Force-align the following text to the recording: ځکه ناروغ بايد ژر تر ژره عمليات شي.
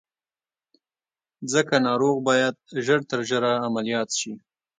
ځکه 1.53 1.73
ناروغ 1.87 2.15
بايد 2.27 2.55
ژر 2.85 2.99
تر 3.09 3.19
ژره 3.29 3.53
عمليات 3.67 4.09
شي. 4.19 4.33